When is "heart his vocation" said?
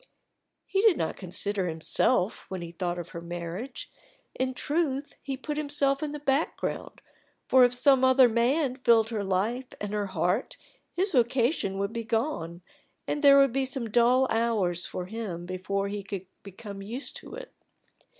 10.07-11.77